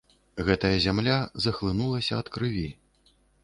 [0.47, 2.69] Гэтая зямля захлынулася ад крыві.